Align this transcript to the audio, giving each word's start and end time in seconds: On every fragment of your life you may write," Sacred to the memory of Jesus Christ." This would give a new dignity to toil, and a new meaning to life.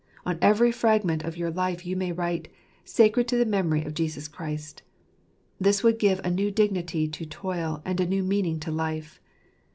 On 0.25 0.39
every 0.41 0.71
fragment 0.71 1.23
of 1.23 1.37
your 1.37 1.51
life 1.51 1.85
you 1.85 1.95
may 1.95 2.11
write," 2.11 2.47
Sacred 2.83 3.27
to 3.27 3.37
the 3.37 3.45
memory 3.45 3.83
of 3.85 3.93
Jesus 3.93 4.27
Christ." 4.27 4.81
This 5.59 5.83
would 5.83 5.99
give 5.99 6.19
a 6.23 6.31
new 6.31 6.49
dignity 6.49 7.07
to 7.09 7.23
toil, 7.23 7.83
and 7.85 7.99
a 8.01 8.07
new 8.07 8.23
meaning 8.23 8.59
to 8.61 8.71
life. 8.71 9.21